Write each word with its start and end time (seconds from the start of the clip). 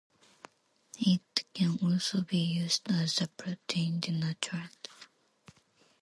It 0.97 1.43
can 1.53 1.77
also 1.79 2.21
be 2.21 2.39
used 2.39 2.89
as 2.91 3.21
a 3.21 3.27
protein 3.27 4.01
denaturant. 4.01 4.87